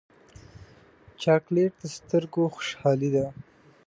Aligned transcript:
چاکلېټ 1.21 1.73
د 1.81 1.83
سترګو 1.97 2.41
خوشحالي 2.55 3.09
ده. 3.15 3.25